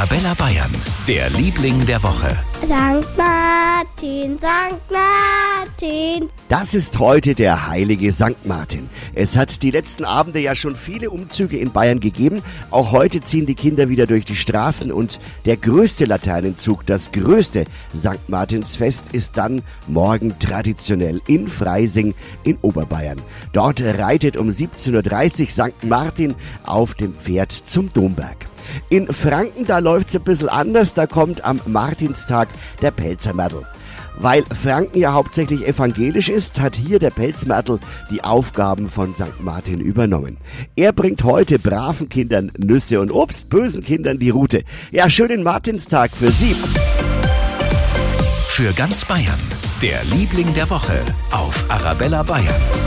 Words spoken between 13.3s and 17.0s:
die Kinder wieder durch die Straßen und der größte Laternenzug,